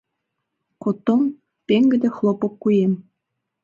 [0.81, 1.21] Коттон—
[1.67, 2.93] пеҥгыде хлопок куэм.